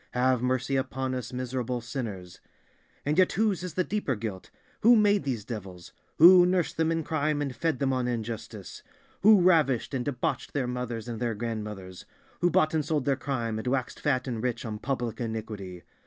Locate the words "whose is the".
3.33-3.83